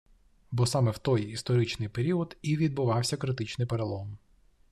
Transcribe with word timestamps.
Бо 0.51 0.65
саме 0.67 0.91
в 0.91 0.97
той 0.97 1.21
історичний 1.23 1.89
період 1.89 2.37
і 2.41 2.57
відбувався 2.57 3.17
критичний 3.17 3.67
перелом 3.67 4.17